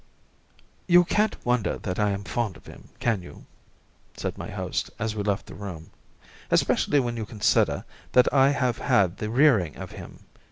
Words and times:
"You 0.87 1.03
can't 1.05 1.37
wonder 1.45 1.77
that 1.77 1.99
I 1.99 2.09
am 2.09 2.23
fond 2.23 2.57
of 2.57 2.65
him, 2.65 2.89
can 2.99 3.21
you?" 3.21 3.45
said 4.17 4.35
my 4.35 4.49
host, 4.49 4.89
as 4.97 5.15
we 5.15 5.21
left 5.21 5.45
the 5.45 5.53
room, 5.53 5.91
"especially 6.49 6.99
when 6.99 7.17
you 7.17 7.23
consider 7.27 7.85
that 8.13 8.33
I 8.33 8.49
have 8.49 8.79
had 8.79 9.17
the 9.17 9.29
rearing 9.29 9.75
of 9.77 9.91
him. 9.91 10.25